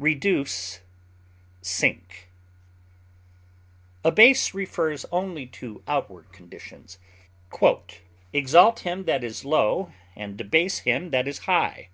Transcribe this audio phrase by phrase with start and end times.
[0.00, 0.78] degrade,
[4.04, 7.00] Abase refers only to outward conditions.
[8.32, 11.88] "Exalt him that is low, and abase him that is high."